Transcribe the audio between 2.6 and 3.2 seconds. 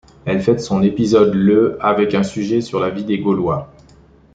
sur la vie des